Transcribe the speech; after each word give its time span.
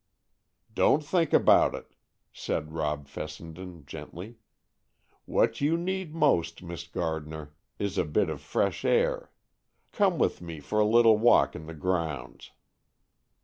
"Don't 0.73 1.03
think 1.03 1.31
about 1.31 1.75
it," 1.75 1.93
said 2.33 2.73
Rob 2.73 3.07
Fessenden 3.07 3.85
gently. 3.85 4.37
"What 5.25 5.61
you 5.61 5.77
need 5.77 6.15
most, 6.15 6.63
Miss 6.63 6.87
Gardner, 6.87 7.53
is 7.77 7.99
a 7.99 8.03
bit 8.03 8.27
of 8.31 8.41
fresh 8.41 8.83
air. 8.83 9.29
Come 9.91 10.17
with 10.17 10.41
me 10.41 10.59
for 10.59 10.79
a 10.79 10.85
little 10.85 11.19
walk 11.19 11.55
in 11.55 11.67
the 11.67 11.75
grounds." 11.75 12.49